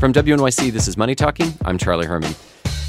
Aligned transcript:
From 0.00 0.14
WNYC, 0.14 0.72
this 0.72 0.88
is 0.88 0.96
Money 0.96 1.14
Talking. 1.14 1.52
I'm 1.62 1.76
Charlie 1.76 2.06
Herman. 2.06 2.34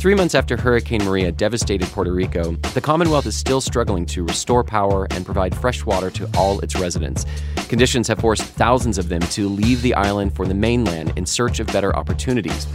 Three 0.01 0.15
months 0.15 0.33
after 0.33 0.57
Hurricane 0.57 1.06
Maria 1.06 1.31
devastated 1.31 1.88
Puerto 1.90 2.11
Rico, 2.11 2.53
the 2.73 2.81
Commonwealth 2.81 3.27
is 3.27 3.35
still 3.35 3.61
struggling 3.61 4.04
to 4.07 4.23
restore 4.23 4.63
power 4.63 5.07
and 5.12 5.23
provide 5.23 5.55
fresh 5.55 5.85
water 5.85 6.09
to 6.09 6.27
all 6.35 6.59
its 6.62 6.75
residents. 6.75 7.23
Conditions 7.70 8.07
have 8.07 8.17
forced 8.17 8.41
thousands 8.41 8.97
of 8.97 9.09
them 9.09 9.21
to 9.21 9.47
leave 9.47 9.79
the 9.83 9.93
island 9.93 10.35
for 10.35 10.47
the 10.47 10.55
mainland 10.55 11.13
in 11.17 11.25
search 11.27 11.59
of 11.59 11.67
better 11.67 11.95
opportunities. 11.95 12.65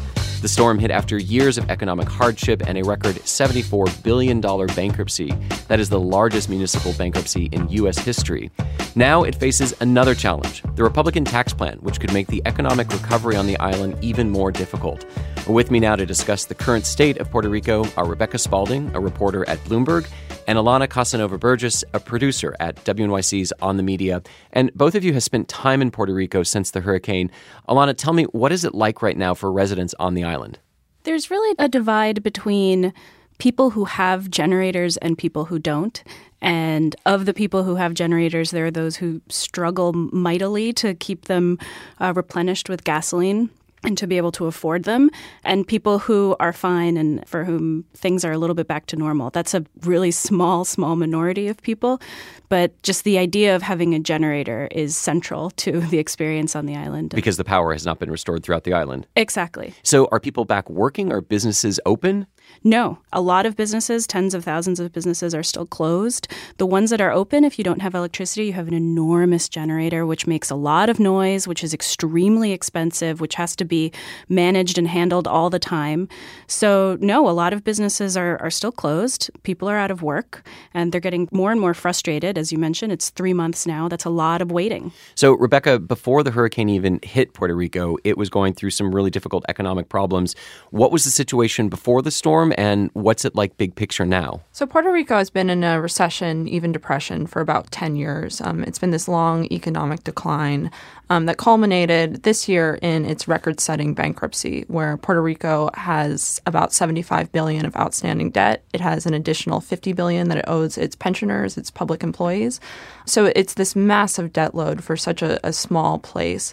The 0.41 0.47
storm 0.47 0.79
hit 0.79 0.93
after 0.93 1.19
years 1.19 1.59
of 1.59 1.69
economic 1.69 2.09
hardship 2.09 2.63
and 2.65 2.79
a 2.79 2.85
record 2.85 3.17
$74 3.17 4.05
billion 4.05 4.41
bankruptcy. 4.41 5.33
That 5.67 5.81
is 5.81 5.89
the 5.89 5.99
largest 5.99 6.49
municipal 6.49 6.93
bankruptcy 6.93 7.47
in 7.47 7.69
U.S. 7.71 7.99
history. 7.99 8.53
Now 8.95 9.25
it 9.25 9.35
faces 9.35 9.75
another 9.81 10.15
challenge 10.15 10.63
the 10.77 10.85
Republican 10.85 11.25
tax 11.25 11.53
plan, 11.53 11.79
which 11.79 11.99
could 11.99 12.13
make 12.13 12.29
the 12.29 12.43
economic 12.47 12.89
recovery 12.93 13.35
on 13.35 13.49
the 13.49 13.59
island 13.59 13.99
even 14.01 14.31
more 14.31 14.53
difficult. 14.53 15.05
With 15.47 15.71
me 15.71 15.79
now 15.79 15.95
to 15.95 16.05
discuss 16.05 16.47
the 16.47 16.57
current 16.57 16.87
state 16.87 17.19
of 17.19 17.31
Puerto 17.31 17.49
Rico 17.49 17.85
are 17.97 18.05
Rebecca 18.05 18.37
Spalding, 18.37 18.91
a 18.97 19.01
reporter 19.01 19.49
at 19.49 19.59
Bloomberg, 19.61 20.09
and 20.49 20.59
Alana 20.59 20.91
Casanova 20.91 21.39
Burgess, 21.39 21.85
a 21.95 22.01
producer 22.01 22.57
at 22.59 22.75
WNYC's 22.85 23.53
On 23.63 23.77
the 23.77 23.85
Media. 23.85 24.25
And 24.53 24.75
both 24.75 24.97
of 24.97 25.05
you 25.05 25.13
have 25.13 25.23
spent 25.23 25.49
time 25.49 25.81
in 25.81 25.93
Puerto 25.93 26.13
Rico 26.13 26.43
since 26.43 26.73
the 26.73 26.81
hurricane. 26.81 27.31
Alana, 27.69 27.97
tell 27.97 28.13
me, 28.13 28.25
what 28.25 28.51
is 28.51 28.65
it 28.65 28.75
like 28.75 29.03
right 29.03 29.17
now 29.17 29.35
for 29.35 29.53
residents 29.53 29.95
on 30.01 30.15
the 30.15 30.25
island? 30.25 30.59
There's 31.05 31.31
really 31.31 31.55
a 31.61 31.69
divide 31.69 32.25
between 32.25 32.93
people 33.39 33.71
who 33.71 33.85
have 33.85 34.29
generators 34.29 34.97
and 34.97 35.17
people 35.17 35.45
who 35.45 35.61
don't. 35.61 36.03
And 36.43 36.97
of 37.07 37.25
the 37.25 37.33
people 37.33 37.63
who 37.63 37.77
have 37.77 37.95
generators, 37.95 38.51
there 38.51 38.67
are 38.67 38.73
those 38.73 38.97
who 38.97 39.23
struggle 39.29 39.93
mightily 39.93 40.73
to 40.73 40.95
keep 40.95 41.27
them 41.27 41.61
uh, 42.01 42.13
replenished 42.17 42.69
with 42.69 42.83
gasoline 42.83 43.49
and 43.87 43.97
to 43.99 44.07
be 44.07 44.17
able 44.17 44.33
to 44.33 44.47
afford 44.47 44.85
them, 44.85 45.11
and 45.45 45.67
people 45.67 45.99
who 45.99 46.37
are 46.41 46.53
fine 46.53 46.97
and 46.97 47.27
for 47.27 47.45
whom 47.45 47.85
things 47.95 48.25
are 48.25 48.33
a 48.33 48.39
little 48.39 48.55
bit 48.55 48.67
back 48.67 48.87
to 48.87 48.97
normal. 48.97 49.31
That's 49.31 49.55
a 49.55 49.65
really 49.83 50.11
small, 50.11 50.65
small 50.65 50.97
minority 50.97 51.49
of 51.49 51.63
people. 51.63 52.01
But 52.49 52.81
just 52.83 53.05
the 53.05 53.19
idea 53.19 53.57
of 53.57 53.63
having 53.63 53.95
a 53.95 53.99
generator 53.99 54.69
is 54.71 54.97
central 54.97 55.51
to 55.51 55.81
the 55.93 55.99
experience 55.99 56.55
on 56.57 56.67
the 56.67 56.77
island. 56.77 57.11
Because 57.15 57.37
the 57.37 57.45
power 57.45 57.73
has 57.73 57.87
not 57.87 57.99
been 57.99 58.11
restored 58.11 58.43
throughout 58.43 58.65
the 58.65 58.73
island. 58.73 59.07
Exactly. 59.17 59.73
So 59.83 60.09
are 60.13 60.21
people 60.21 60.45
back 60.45 60.69
working? 60.69 61.13
Are 61.13 61.21
businesses 61.21 61.81
open? 61.87 62.27
No, 62.67 62.99
a 63.13 63.21
lot 63.21 63.47
of 63.47 63.55
businesses, 63.55 64.07
tens 64.09 64.35
of 64.35 64.45
thousands 64.45 64.81
of 64.81 64.93
businesses, 64.93 65.35
are 65.35 65.43
still 65.43 65.67
closed. 65.67 66.27
The 66.57 66.67
ones 66.67 66.91
that 66.91 67.01
are 67.01 67.13
open, 67.13 67.45
if 67.45 67.59
you 67.59 67.65
don't 67.65 67.81
have 67.81 67.95
electricity, 67.95 68.47
you 68.47 68.53
have 68.55 68.67
an 68.67 68.75
enormous 68.75 69.49
generator, 69.49 70.05
which 70.05 70.27
makes 70.27 70.51
a 70.51 70.57
lot 70.57 70.89
of 70.89 70.99
noise, 70.99 71.47
which 71.47 71.63
is 71.63 71.73
extremely 71.73 72.53
expensive, 72.53 73.21
which 73.21 73.37
has 73.37 73.55
to 73.57 73.65
be 73.65 73.93
managed 74.29 74.79
and 74.79 74.89
handled 74.89 75.29
all 75.29 75.49
the 75.49 75.61
time. 75.61 76.09
So, 76.47 76.97
no, 77.01 77.29
a 77.29 77.31
lot 77.31 77.53
of 77.53 77.63
businesses 77.63 78.17
are, 78.17 78.37
are 78.43 78.51
still 78.51 78.73
closed. 78.73 79.31
People 79.45 79.69
are 79.69 79.77
out 79.77 79.91
of 79.91 80.03
work, 80.03 80.45
and 80.75 80.91
they're 80.93 81.01
getting 81.01 81.29
more 81.31 81.53
and 81.53 81.61
more 81.61 81.75
frustrated. 81.75 82.37
As 82.37 82.51
you 82.51 82.59
mentioned, 82.59 82.91
it's 82.93 83.11
three 83.11 83.33
months 83.35 83.67
now. 83.67 83.89
That's 83.89 84.05
a 84.05 84.11
lot 84.11 84.43
of 84.43 84.51
waiting. 84.51 84.93
So, 85.15 85.35
Rebecca, 85.35 85.79
before 85.79 86.23
the 86.23 86.33
hurricane 86.33 86.69
even 86.69 87.01
hit 87.03 87.33
Puerto 87.33 87.55
Rico, 87.55 87.97
it 88.03 88.19
was 88.19 88.29
going 88.29 88.55
through 88.55 88.71
some 88.71 88.93
really 88.93 89.11
difficult 89.11 89.45
economic 89.49 89.89
problems. 89.89 90.35
What 90.71 90.91
was 90.91 91.05
the 91.05 91.11
situation 91.11 91.69
before 91.69 92.03
the 92.03 92.11
storm? 92.11 92.36
Storm, 92.37 92.53
and 92.59 92.91
what's 92.93 93.25
it 93.25 93.35
like 93.35 93.57
big 93.57 93.75
picture 93.75 94.05
now? 94.05 94.43
So, 94.53 94.67
Puerto 94.67 94.93
Rico 94.93 95.17
has 95.17 95.31
been 95.31 95.49
in 95.49 95.65
a 95.65 95.81
recession, 95.81 96.47
even 96.49 96.71
depression, 96.71 97.27
for 97.27 97.41
about 97.41 97.71
10 97.71 97.97
years. 97.97 98.41
Um, 98.41 98.63
it's 98.65 98.79
been 98.79 98.91
this 98.91 99.09
long 99.09 99.47
economic 99.51 100.05
decline 100.05 100.71
um, 101.09 101.27
that 101.27 101.39
culminated 101.39 102.25
this 102.25 102.49
year 102.49 102.79
in 102.83 103.07
its 103.07 103.27
record 103.27 103.59
setting 103.59 103.95
bankruptcy, 103.95 104.65
where 104.69 104.99
Puerto 104.99 105.23
Rico 105.23 105.71
has 105.75 106.43
about 106.45 106.73
75 106.73 107.33
billion 107.33 107.65
of 107.65 107.75
outstanding 107.77 108.31
debt. 108.31 108.63
It 108.75 108.81
has 108.81 109.07
an 109.07 109.15
additional 109.15 109.61
50 109.61 109.95
billion 109.95 110.29
that 110.29 110.39
it 110.39 110.45
owes 110.47 110.77
its 110.77 110.95
pensioners, 110.95 111.57
its 111.57 111.71
public 111.71 112.03
employees. 112.03 112.61
So, 113.07 113.33
it's 113.35 113.55
this 113.55 113.75
massive 113.75 114.33
debt 114.33 114.55
load 114.55 114.85
for 114.85 114.97
such 114.97 115.23
a, 115.23 115.45
a 115.47 115.53
small 115.53 115.99
place. 115.99 116.53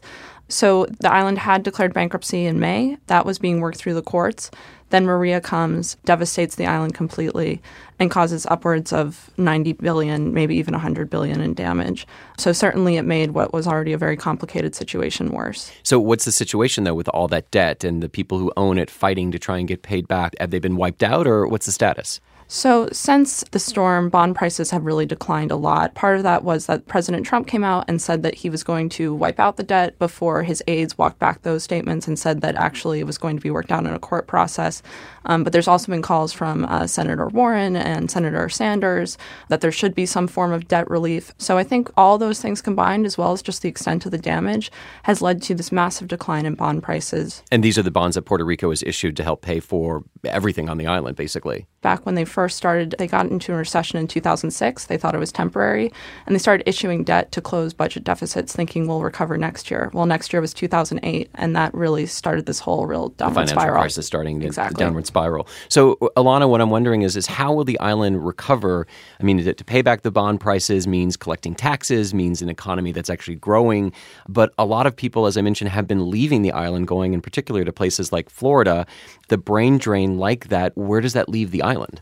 So 0.49 0.85
the 0.99 1.11
island 1.11 1.39
had 1.39 1.63
declared 1.63 1.93
bankruptcy 1.93 2.45
in 2.45 2.59
May. 2.59 2.97
That 3.07 3.25
was 3.25 3.39
being 3.39 3.59
worked 3.59 3.77
through 3.77 3.95
the 3.95 4.01
courts. 4.03 4.51
Then 4.93 5.07
Maria 5.07 5.41
comes, 5.41 5.97
devastates 6.05 6.53
the 6.53 6.67
island 6.67 6.93
completely, 6.93 7.63
and 7.97 8.11
causes 8.11 8.45
upwards 8.45 8.93
of 8.93 9.31
90 9.37 9.73
billion, 9.73 10.35
maybe 10.35 10.55
even 10.57 10.73
100 10.73 11.09
billion 11.09 11.41
in 11.41 11.55
damage. 11.55 12.05
So 12.37 12.51
certainly 12.51 12.97
it 12.97 13.01
made 13.01 13.31
what 13.31 13.53
was 13.53 13.65
already 13.65 13.93
a 13.93 13.97
very 13.97 14.15
complicated 14.15 14.75
situation 14.75 15.31
worse. 15.31 15.71
So 15.81 15.99
what's 15.99 16.25
the 16.25 16.31
situation 16.31 16.83
though 16.83 16.93
with 16.93 17.09
all 17.09 17.27
that 17.29 17.49
debt 17.49 17.83
and 17.83 18.03
the 18.03 18.07
people 18.07 18.37
who 18.37 18.53
own 18.55 18.77
it 18.77 18.91
fighting 18.91 19.31
to 19.31 19.39
try 19.39 19.57
and 19.57 19.67
get 19.67 19.81
paid 19.81 20.07
back? 20.07 20.35
Have 20.39 20.51
they 20.51 20.59
been 20.59 20.75
wiped 20.75 21.01
out 21.01 21.25
or 21.25 21.47
what's 21.47 21.65
the 21.65 21.71
status? 21.71 22.21
So, 22.55 22.87
since 22.91 23.43
the 23.49 23.57
storm, 23.57 24.09
bond 24.09 24.35
prices 24.35 24.69
have 24.69 24.85
really 24.85 25.07
declined 25.07 25.49
a 25.49 25.55
lot. 25.55 25.95
Part 25.95 26.17
of 26.17 26.23
that 26.23 26.43
was 26.43 26.67
that 26.67 26.85
President 26.85 27.25
Trump 27.25 27.47
came 27.47 27.63
out 27.63 27.85
and 27.87 27.99
said 27.99 28.21
that 28.21 28.35
he 28.35 28.49
was 28.51 28.63
going 28.63 28.89
to 28.89 29.11
wipe 29.11 29.39
out 29.39 29.57
the 29.57 29.63
debt 29.63 29.97
before 29.97 30.43
his 30.43 30.61
aides 30.67 30.95
walked 30.95 31.17
back 31.17 31.41
those 31.41 31.63
statements 31.63 32.07
and 32.07 32.19
said 32.19 32.41
that 32.41 32.53
actually 32.53 32.99
it 32.99 33.07
was 33.07 33.17
going 33.17 33.37
to 33.37 33.41
be 33.41 33.49
worked 33.49 33.71
out 33.71 33.87
in 33.87 33.91
a 33.91 33.97
court 33.97 34.27
process. 34.27 34.83
Um, 35.25 35.43
but 35.43 35.51
there's 35.51 35.67
also 35.67 35.91
been 35.91 36.03
calls 36.03 36.31
from 36.31 36.65
uh, 36.65 36.85
Senator 36.85 37.27
Warren 37.29 37.75
and 37.75 38.11
Senator 38.11 38.47
Sanders 38.49 39.17
that 39.47 39.61
there 39.61 39.71
should 39.71 39.95
be 39.95 40.05
some 40.05 40.27
form 40.27 40.53
of 40.53 40.67
debt 40.67 40.87
relief. 40.91 41.33
So, 41.39 41.57
I 41.57 41.63
think 41.63 41.89
all 41.97 42.19
those 42.19 42.39
things 42.39 42.61
combined, 42.61 43.07
as 43.07 43.17
well 43.17 43.31
as 43.31 43.41
just 43.41 43.63
the 43.63 43.69
extent 43.69 44.05
of 44.05 44.11
the 44.11 44.19
damage, 44.19 44.71
has 45.03 45.23
led 45.23 45.41
to 45.41 45.55
this 45.55 45.71
massive 45.71 46.07
decline 46.07 46.45
in 46.45 46.53
bond 46.53 46.83
prices. 46.83 47.41
And 47.51 47.63
these 47.63 47.79
are 47.79 47.83
the 47.83 47.89
bonds 47.89 48.13
that 48.13 48.25
Puerto 48.25 48.45
Rico 48.45 48.69
has 48.69 48.83
issued 48.83 49.17
to 49.17 49.23
help 49.23 49.41
pay 49.41 49.59
for 49.59 50.03
everything 50.23 50.69
on 50.69 50.77
the 50.77 50.85
island, 50.85 51.15
basically. 51.17 51.65
Back 51.81 52.05
when 52.05 52.13
they 52.13 52.25
first 52.25 52.42
started, 52.49 52.95
they 52.97 53.07
got 53.07 53.27
into 53.27 53.53
a 53.53 53.55
recession 53.55 53.99
in 53.99 54.07
2006. 54.07 54.85
They 54.85 54.97
thought 54.97 55.15
it 55.15 55.19
was 55.19 55.31
temporary, 55.31 55.91
and 56.25 56.35
they 56.35 56.39
started 56.39 56.67
issuing 56.67 57.03
debt 57.03 57.31
to 57.31 57.41
close 57.41 57.73
budget 57.73 58.03
deficits, 58.03 58.55
thinking 58.55 58.87
we'll 58.87 59.01
recover 59.01 59.37
next 59.37 59.69
year. 59.71 59.89
Well, 59.93 60.05
next 60.05 60.33
year 60.33 60.41
was 60.41 60.53
2008, 60.53 61.29
and 61.35 61.55
that 61.55 61.73
really 61.73 62.05
started 62.05 62.45
this 62.45 62.59
whole 62.59 62.85
real 62.85 63.09
downward 63.09 63.35
financial 63.35 63.59
spiral. 63.59 63.81
crisis 63.81 64.05
starting 64.05 64.41
exactly. 64.41 64.83
downward 64.83 65.05
spiral. 65.05 65.47
So, 65.69 65.95
Alana, 66.17 66.49
what 66.49 66.61
I'm 66.61 66.69
wondering 66.69 67.01
is, 67.01 67.15
is 67.17 67.27
how 67.27 67.53
will 67.53 67.63
the 67.63 67.79
island 67.79 68.25
recover? 68.25 68.87
I 69.19 69.23
mean, 69.23 69.43
to 69.43 69.63
pay 69.63 69.81
back 69.81 70.01
the 70.01 70.11
bond 70.11 70.39
prices 70.39 70.87
means 70.87 71.17
collecting 71.17 71.55
taxes, 71.55 72.13
means 72.13 72.41
an 72.41 72.49
economy 72.49 72.91
that's 72.91 73.09
actually 73.09 73.35
growing. 73.35 73.91
But 74.27 74.53
a 74.57 74.65
lot 74.65 74.85
of 74.87 74.95
people, 74.95 75.25
as 75.25 75.37
I 75.37 75.41
mentioned, 75.41 75.69
have 75.69 75.87
been 75.87 76.09
leaving 76.09 76.41
the 76.41 76.51
island, 76.51 76.87
going 76.87 77.13
in 77.13 77.21
particular 77.21 77.63
to 77.63 77.71
places 77.71 78.11
like 78.11 78.29
Florida. 78.29 78.85
The 79.29 79.37
brain 79.37 79.77
drain 79.77 80.17
like 80.17 80.49
that, 80.49 80.75
where 80.77 81.01
does 81.01 81.13
that 81.13 81.29
leave 81.29 81.51
the 81.51 81.61
island? 81.61 82.01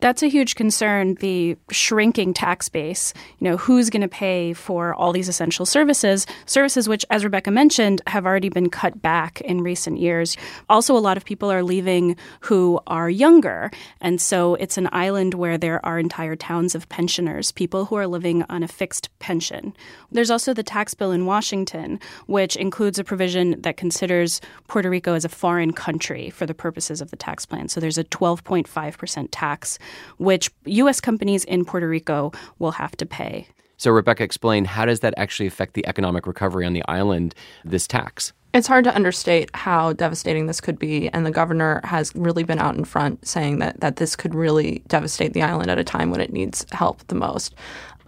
That's 0.00 0.22
a 0.22 0.28
huge 0.28 0.54
concern, 0.54 1.14
the 1.14 1.56
shrinking 1.70 2.32
tax 2.32 2.68
base. 2.68 3.12
You 3.40 3.50
know, 3.50 3.56
who's 3.56 3.90
going 3.90 4.02
to 4.02 4.08
pay 4.08 4.52
for 4.52 4.94
all 4.94 5.12
these 5.12 5.28
essential 5.28 5.66
services? 5.66 6.24
Services 6.46 6.88
which, 6.88 7.04
as 7.10 7.24
Rebecca 7.24 7.50
mentioned, 7.50 8.00
have 8.06 8.24
already 8.24 8.48
been 8.48 8.70
cut 8.70 9.02
back 9.02 9.40
in 9.40 9.60
recent 9.60 9.98
years. 9.98 10.36
Also, 10.68 10.96
a 10.96 10.98
lot 10.98 11.16
of 11.16 11.24
people 11.24 11.50
are 11.50 11.64
leaving 11.64 12.16
who 12.40 12.78
are 12.86 13.10
younger. 13.10 13.72
And 14.00 14.20
so 14.20 14.54
it's 14.56 14.78
an 14.78 14.88
island 14.92 15.34
where 15.34 15.58
there 15.58 15.84
are 15.84 15.98
entire 15.98 16.36
towns 16.36 16.76
of 16.76 16.88
pensioners, 16.88 17.50
people 17.50 17.86
who 17.86 17.96
are 17.96 18.06
living 18.06 18.44
on 18.48 18.62
a 18.62 18.68
fixed 18.68 19.08
pension. 19.18 19.74
There's 20.12 20.30
also 20.30 20.54
the 20.54 20.62
tax 20.62 20.94
bill 20.94 21.10
in 21.10 21.26
Washington, 21.26 21.98
which 22.26 22.54
includes 22.54 23.00
a 23.00 23.04
provision 23.04 23.60
that 23.62 23.76
considers 23.76 24.40
Puerto 24.68 24.88
Rico 24.88 25.14
as 25.14 25.24
a 25.24 25.28
foreign 25.28 25.72
country 25.72 26.30
for 26.30 26.46
the 26.46 26.54
purposes 26.54 27.00
of 27.00 27.10
the 27.10 27.16
tax 27.16 27.44
plan. 27.44 27.68
So 27.68 27.80
there's 27.80 27.98
a 27.98 28.04
12.5% 28.04 29.28
tax 29.32 29.78
which 30.18 30.50
U.S. 30.64 31.00
companies 31.00 31.44
in 31.44 31.64
Puerto 31.64 31.88
Rico 31.88 32.32
will 32.58 32.72
have 32.72 32.96
to 32.96 33.06
pay. 33.06 33.46
So, 33.76 33.92
Rebecca, 33.92 34.24
explain 34.24 34.64
how 34.64 34.84
does 34.84 35.00
that 35.00 35.14
actually 35.16 35.46
affect 35.46 35.74
the 35.74 35.86
economic 35.86 36.26
recovery 36.26 36.66
on 36.66 36.72
the 36.72 36.82
island, 36.88 37.34
this 37.64 37.86
tax? 37.86 38.32
It's 38.54 38.66
hard 38.66 38.84
to 38.84 38.94
understate 38.94 39.54
how 39.54 39.92
devastating 39.92 40.46
this 40.46 40.60
could 40.60 40.78
be, 40.78 41.08
and 41.10 41.24
the 41.24 41.30
governor 41.30 41.80
has 41.84 42.14
really 42.16 42.42
been 42.42 42.58
out 42.58 42.76
in 42.76 42.84
front 42.84 43.26
saying 43.26 43.58
that, 43.58 43.80
that 43.80 43.96
this 43.96 44.16
could 44.16 44.34
really 44.34 44.82
devastate 44.88 45.32
the 45.32 45.42
island 45.42 45.70
at 45.70 45.78
a 45.78 45.84
time 45.84 46.10
when 46.10 46.20
it 46.20 46.32
needs 46.32 46.66
help 46.72 47.06
the 47.06 47.14
most. 47.14 47.54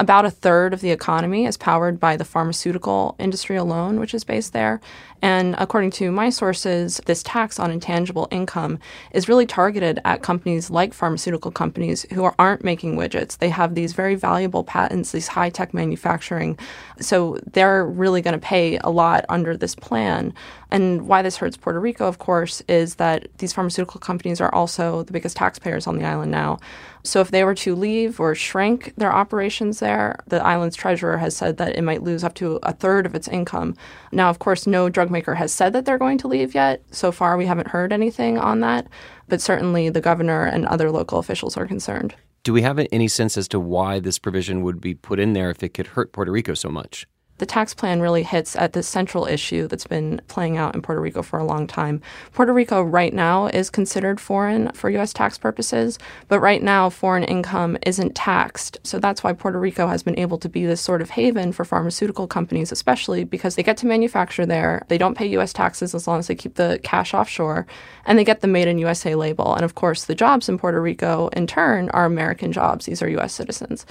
About 0.00 0.24
a 0.24 0.30
third 0.30 0.72
of 0.72 0.80
the 0.80 0.92
economy 0.92 1.44
is 1.44 1.58
powered 1.58 2.00
by 2.00 2.16
the 2.16 2.24
pharmaceutical 2.24 3.16
industry 3.18 3.56
alone, 3.56 4.00
which 4.00 4.14
is 4.14 4.24
based 4.24 4.54
there. 4.54 4.80
And 5.22 5.54
according 5.58 5.90
to 5.92 6.10
my 6.10 6.30
sources, 6.30 7.00
this 7.06 7.22
tax 7.22 7.58
on 7.58 7.70
intangible 7.70 8.28
income 8.30 8.78
is 9.12 9.28
really 9.28 9.46
targeted 9.46 10.00
at 10.04 10.22
companies 10.22 10.70
like 10.70 10.94
pharmaceutical 10.94 11.50
companies 11.50 12.06
who 12.12 12.30
aren't 12.38 12.64
making 12.64 12.96
widgets. 12.96 13.38
They 13.38 13.50
have 13.50 13.74
these 13.74 13.92
very 13.92 14.14
valuable 14.14 14.64
patents, 14.64 15.12
these 15.12 15.28
high 15.28 15.50
tech 15.50 15.74
manufacturing. 15.74 16.58
So 17.00 17.38
they're 17.52 17.84
really 17.84 18.22
going 18.22 18.38
to 18.38 18.46
pay 18.46 18.78
a 18.78 18.90
lot 18.90 19.24
under 19.28 19.56
this 19.56 19.74
plan. 19.74 20.32
And 20.70 21.08
why 21.08 21.22
this 21.22 21.36
hurts 21.36 21.56
Puerto 21.56 21.80
Rico, 21.80 22.06
of 22.06 22.18
course, 22.18 22.62
is 22.68 22.94
that 22.96 23.28
these 23.38 23.52
pharmaceutical 23.52 24.00
companies 24.00 24.40
are 24.40 24.54
also 24.54 25.02
the 25.02 25.12
biggest 25.12 25.36
taxpayers 25.36 25.86
on 25.86 25.98
the 25.98 26.04
island 26.04 26.30
now. 26.30 26.58
So 27.02 27.20
if 27.20 27.30
they 27.30 27.44
were 27.44 27.54
to 27.56 27.74
leave 27.74 28.20
or 28.20 28.34
shrink 28.34 28.94
their 28.96 29.12
operations 29.12 29.80
there, 29.80 30.20
the 30.26 30.44
island's 30.44 30.76
treasurer 30.76 31.16
has 31.16 31.34
said 31.34 31.56
that 31.56 31.76
it 31.76 31.82
might 31.82 32.02
lose 32.02 32.22
up 32.22 32.34
to 32.34 32.58
a 32.62 32.72
third 32.72 33.06
of 33.06 33.14
its 33.14 33.26
income. 33.26 33.74
Now, 34.12 34.28
of 34.28 34.38
course, 34.38 34.66
no 34.66 34.88
drug 34.88 35.09
Logmaker 35.10 35.34
has 35.34 35.52
said 35.52 35.72
that 35.72 35.86
they're 35.86 35.98
going 35.98 36.18
to 36.18 36.28
leave 36.28 36.54
yet. 36.54 36.82
So 36.92 37.10
far, 37.10 37.36
we 37.36 37.46
haven't 37.46 37.66
heard 37.66 37.92
anything 37.92 38.38
on 38.38 38.60
that, 38.60 38.86
but 39.28 39.40
certainly 39.40 39.88
the 39.88 40.00
governor 40.00 40.44
and 40.44 40.64
other 40.66 40.92
local 40.92 41.18
officials 41.18 41.56
are 41.56 41.66
concerned. 41.66 42.14
Do 42.44 42.52
we 42.52 42.62
have 42.62 42.78
any 42.92 43.08
sense 43.08 43.36
as 43.36 43.48
to 43.48 43.58
why 43.58 43.98
this 43.98 44.20
provision 44.20 44.62
would 44.62 44.80
be 44.80 44.94
put 44.94 45.18
in 45.18 45.32
there 45.32 45.50
if 45.50 45.64
it 45.64 45.74
could 45.74 45.88
hurt 45.88 46.12
Puerto 46.12 46.30
Rico 46.30 46.54
so 46.54 46.68
much? 46.68 47.08
The 47.40 47.46
tax 47.46 47.72
plan 47.74 48.00
really 48.00 48.22
hits 48.22 48.54
at 48.54 48.74
the 48.74 48.82
central 48.82 49.26
issue 49.26 49.66
that's 49.66 49.86
been 49.86 50.20
playing 50.28 50.58
out 50.58 50.74
in 50.74 50.82
Puerto 50.82 51.00
Rico 51.00 51.22
for 51.22 51.38
a 51.38 51.44
long 51.44 51.66
time. 51.66 52.02
Puerto 52.34 52.52
Rico 52.52 52.82
right 52.82 53.12
now 53.14 53.46
is 53.46 53.70
considered 53.70 54.20
foreign 54.20 54.70
for 54.72 54.90
U.S. 54.90 55.14
tax 55.14 55.38
purposes, 55.38 55.98
but 56.28 56.38
right 56.38 56.62
now 56.62 56.90
foreign 56.90 57.24
income 57.24 57.78
isn't 57.86 58.14
taxed. 58.14 58.78
So 58.84 58.98
that's 58.98 59.24
why 59.24 59.32
Puerto 59.32 59.58
Rico 59.58 59.88
has 59.88 60.02
been 60.02 60.18
able 60.18 60.36
to 60.38 60.48
be 60.50 60.66
this 60.66 60.82
sort 60.82 61.00
of 61.00 61.10
haven 61.10 61.50
for 61.50 61.64
pharmaceutical 61.64 62.26
companies, 62.26 62.70
especially 62.70 63.24
because 63.24 63.54
they 63.54 63.62
get 63.62 63.78
to 63.78 63.86
manufacture 63.86 64.44
there. 64.44 64.84
They 64.88 64.98
don't 64.98 65.16
pay 65.16 65.26
U.S. 65.28 65.54
taxes 65.54 65.94
as 65.94 66.06
long 66.06 66.18
as 66.18 66.26
they 66.26 66.34
keep 66.34 66.54
the 66.54 66.78
cash 66.82 67.14
offshore, 67.14 67.66
and 68.04 68.18
they 68.18 68.24
get 68.24 68.42
the 68.42 68.48
Made 68.48 68.68
in 68.68 68.78
USA 68.78 69.14
label. 69.14 69.54
And 69.54 69.64
of 69.64 69.74
course, 69.74 70.04
the 70.04 70.14
jobs 70.14 70.48
in 70.48 70.58
Puerto 70.58 70.80
Rico, 70.80 71.28
in 71.28 71.46
turn, 71.46 71.88
are 71.90 72.04
American 72.04 72.52
jobs. 72.52 72.84
These 72.84 73.00
are 73.00 73.08
U.S. 73.08 73.32
citizens. 73.32 73.86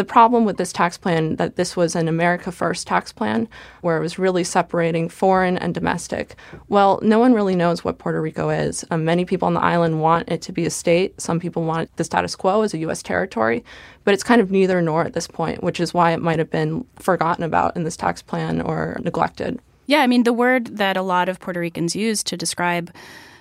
The 0.00 0.04
problem 0.04 0.46
with 0.46 0.56
this 0.56 0.72
tax 0.72 0.96
plan 0.96 1.36
that 1.36 1.56
this 1.56 1.76
was 1.76 1.94
an 1.94 2.08
America 2.08 2.50
First 2.50 2.86
tax 2.86 3.12
plan 3.12 3.46
where 3.82 3.98
it 3.98 4.00
was 4.00 4.18
really 4.18 4.44
separating 4.44 5.10
foreign 5.10 5.58
and 5.58 5.74
domestic. 5.74 6.36
Well, 6.68 7.00
no 7.02 7.18
one 7.18 7.34
really 7.34 7.54
knows 7.54 7.84
what 7.84 7.98
Puerto 7.98 8.18
Rico 8.18 8.48
is. 8.48 8.82
Um, 8.90 9.04
many 9.04 9.26
people 9.26 9.44
on 9.44 9.52
the 9.52 9.60
island 9.60 10.00
want 10.00 10.30
it 10.30 10.40
to 10.40 10.52
be 10.52 10.64
a 10.64 10.70
state. 10.70 11.20
Some 11.20 11.38
people 11.38 11.64
want 11.64 11.94
the 11.98 12.04
status 12.04 12.34
quo 12.34 12.62
as 12.62 12.72
a 12.72 12.78
U.S. 12.78 13.02
territory, 13.02 13.62
but 14.04 14.14
it's 14.14 14.22
kind 14.22 14.40
of 14.40 14.50
neither 14.50 14.80
nor 14.80 15.04
at 15.04 15.12
this 15.12 15.26
point, 15.26 15.62
which 15.62 15.78
is 15.78 15.92
why 15.92 16.12
it 16.12 16.22
might 16.22 16.38
have 16.38 16.50
been 16.50 16.86
forgotten 16.96 17.44
about 17.44 17.76
in 17.76 17.84
this 17.84 17.98
tax 17.98 18.22
plan 18.22 18.62
or 18.62 18.96
neglected. 19.02 19.60
Yeah, 19.84 20.00
I 20.00 20.06
mean, 20.06 20.22
the 20.22 20.32
word 20.32 20.78
that 20.78 20.96
a 20.96 21.02
lot 21.02 21.28
of 21.28 21.40
Puerto 21.40 21.60
Ricans 21.60 21.94
use 21.94 22.24
to 22.24 22.38
describe 22.38 22.90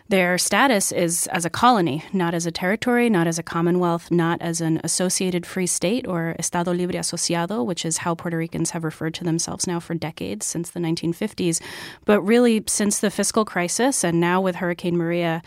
their 0.10 0.40
status 0.40 0.92
is 0.92 1.28
as 1.28 1.46
a 1.46 1.50
colony, 1.52 2.04
not 2.12 2.34
as 2.34 2.48
a 2.48 2.52
territory, 2.52 3.10
not 3.10 3.28
as 3.28 3.38
a 3.38 3.44
commonwealth, 3.44 4.10
not 4.10 4.42
as 4.42 4.60
an 4.60 4.82
associated 4.84 5.46
free 5.46 5.68
state 5.68 6.08
or 6.08 6.36
Estado 6.40 6.74
Libre 6.74 6.96
Asociado, 6.96 7.64
which 7.64 7.86
is 7.86 7.98
how 7.98 8.16
Puerto 8.16 8.38
Ricans 8.38 8.72
have 8.72 8.84
referred 8.84 9.14
to 9.14 9.24
themselves 9.24 9.68
now 9.68 9.80
for 9.80 9.94
decades, 9.94 10.48
since 10.48 10.72
the 10.72 10.80
1950s. 10.80 11.62
But 12.06 12.22
really, 12.22 12.64
since 12.68 13.00
the 13.00 13.12
fiscal 13.12 13.46
crisis 13.46 14.04
and 14.04 14.20
now 14.20 14.42
with 14.42 14.56
Hurricane 14.56 14.98
Maria, 14.98 15.44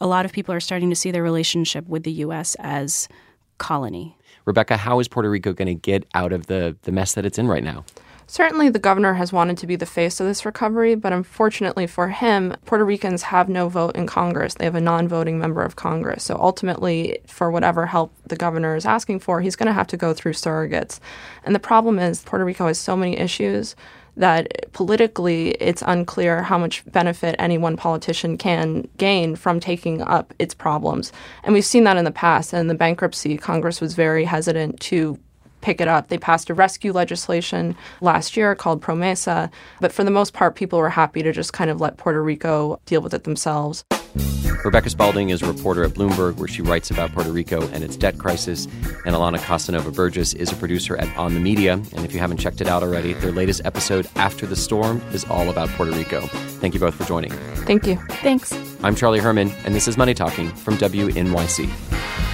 a 0.00 0.06
lot 0.06 0.24
of 0.24 0.32
people 0.32 0.54
are 0.54 0.60
starting 0.60 0.88
to 0.88 0.96
see 0.96 1.10
their 1.10 1.22
relationship 1.22 1.86
with 1.86 2.04
the 2.04 2.12
U.S. 2.12 2.56
as 2.58 3.08
colony. 3.58 4.16
Rebecca, 4.46 4.78
how 4.78 4.98
is 4.98 5.08
Puerto 5.08 5.28
Rico 5.28 5.52
going 5.52 5.68
to 5.68 5.74
get 5.74 6.06
out 6.14 6.32
of 6.32 6.46
the, 6.46 6.74
the 6.82 6.92
mess 6.92 7.14
that 7.14 7.26
it's 7.26 7.38
in 7.38 7.48
right 7.48 7.64
now? 7.64 7.84
Certainly, 8.28 8.70
the 8.70 8.80
governor 8.80 9.14
has 9.14 9.32
wanted 9.32 9.56
to 9.58 9.66
be 9.68 9.76
the 9.76 9.86
face 9.86 10.18
of 10.18 10.26
this 10.26 10.44
recovery, 10.44 10.96
but 10.96 11.12
unfortunately 11.12 11.86
for 11.86 12.08
him, 12.08 12.56
Puerto 12.64 12.84
Ricans 12.84 13.22
have 13.22 13.48
no 13.48 13.68
vote 13.68 13.94
in 13.94 14.06
Congress. 14.06 14.54
They 14.54 14.64
have 14.64 14.74
a 14.74 14.80
non 14.80 15.06
voting 15.06 15.38
member 15.38 15.62
of 15.62 15.76
Congress. 15.76 16.24
So 16.24 16.36
ultimately, 16.40 17.18
for 17.26 17.52
whatever 17.52 17.86
help 17.86 18.12
the 18.26 18.36
governor 18.36 18.74
is 18.74 18.84
asking 18.84 19.20
for, 19.20 19.40
he's 19.40 19.54
going 19.54 19.68
to 19.68 19.72
have 19.72 19.86
to 19.88 19.96
go 19.96 20.12
through 20.12 20.32
surrogates. 20.32 20.98
And 21.44 21.54
the 21.54 21.60
problem 21.60 22.00
is, 22.00 22.22
Puerto 22.22 22.44
Rico 22.44 22.66
has 22.66 22.78
so 22.78 22.96
many 22.96 23.16
issues 23.16 23.76
that 24.16 24.72
politically 24.72 25.50
it's 25.50 25.82
unclear 25.86 26.42
how 26.42 26.58
much 26.58 26.84
benefit 26.90 27.36
any 27.38 27.58
one 27.58 27.76
politician 27.76 28.38
can 28.38 28.88
gain 28.96 29.36
from 29.36 29.60
taking 29.60 30.00
up 30.02 30.32
its 30.38 30.54
problems. 30.54 31.12
And 31.44 31.52
we've 31.52 31.64
seen 31.64 31.84
that 31.84 31.98
in 31.98 32.04
the 32.04 32.10
past. 32.10 32.52
And 32.52 32.60
in 32.60 32.66
the 32.66 32.74
bankruptcy, 32.74 33.36
Congress 33.36 33.80
was 33.80 33.94
very 33.94 34.24
hesitant 34.24 34.80
to 34.80 35.18
pick 35.66 35.80
it 35.80 35.88
up. 35.88 36.06
They 36.06 36.16
passed 36.16 36.48
a 36.48 36.54
rescue 36.54 36.92
legislation 36.92 37.74
last 38.00 38.36
year 38.36 38.54
called 38.54 38.80
Promesa, 38.80 39.50
but 39.80 39.90
for 39.90 40.04
the 40.04 40.12
most 40.12 40.32
part, 40.32 40.54
people 40.54 40.78
were 40.78 40.88
happy 40.88 41.24
to 41.24 41.32
just 41.32 41.52
kind 41.52 41.70
of 41.70 41.80
let 41.80 41.96
Puerto 41.96 42.22
Rico 42.22 42.80
deal 42.86 43.00
with 43.00 43.12
it 43.12 43.24
themselves. 43.24 43.84
Rebecca 44.64 44.90
Spalding 44.90 45.30
is 45.30 45.42
a 45.42 45.46
reporter 45.46 45.82
at 45.82 45.90
Bloomberg, 45.90 46.36
where 46.36 46.46
she 46.46 46.62
writes 46.62 46.92
about 46.92 47.10
Puerto 47.12 47.32
Rico 47.32 47.66
and 47.70 47.82
its 47.82 47.96
debt 47.96 48.16
crisis. 48.16 48.66
And 49.04 49.16
Alana 49.16 49.40
Casanova 49.40 49.90
Burgess 49.90 50.34
is 50.34 50.52
a 50.52 50.56
producer 50.56 50.96
at 50.98 51.08
On 51.16 51.34
the 51.34 51.40
Media. 51.40 51.72
And 51.72 52.04
if 52.04 52.14
you 52.14 52.20
haven't 52.20 52.38
checked 52.38 52.60
it 52.60 52.68
out 52.68 52.84
already, 52.84 53.14
their 53.14 53.32
latest 53.32 53.62
episode, 53.64 54.08
After 54.14 54.46
the 54.46 54.56
Storm, 54.56 55.02
is 55.12 55.24
all 55.24 55.50
about 55.50 55.68
Puerto 55.70 55.92
Rico. 55.92 56.20
Thank 56.60 56.74
you 56.74 56.80
both 56.80 56.94
for 56.94 57.04
joining. 57.04 57.32
Thank 57.66 57.88
you. 57.88 57.96
Thanks. 58.22 58.52
I'm 58.84 58.94
Charlie 58.94 59.20
Herman, 59.20 59.50
and 59.64 59.74
this 59.74 59.88
is 59.88 59.96
Money 59.96 60.14
Talking 60.14 60.48
from 60.48 60.76
WNYC. 60.76 62.25